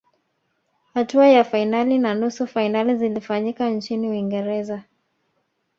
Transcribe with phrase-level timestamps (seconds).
[0.93, 4.83] hatua ya fainali na nusu fainali zilifanyika nchini uingereza